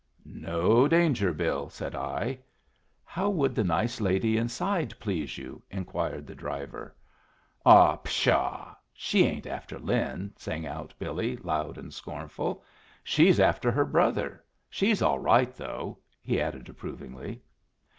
[0.25, 2.39] "No danger, Bill," said I.
[3.05, 6.95] "How would the nice lady inside please you?" inquired the driver.
[7.67, 8.73] "Ah, pshaw!
[8.93, 12.63] she ain't after Lin!" sang out Billy, loud and scornful.
[13.03, 14.43] "She's after her brother.
[14.71, 17.43] She's all right, though," he added, approvingly.